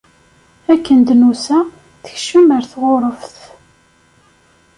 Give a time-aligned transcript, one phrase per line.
[0.73, 1.59] Akken d-nusa
[2.03, 3.37] tekcem ar tɣurfet.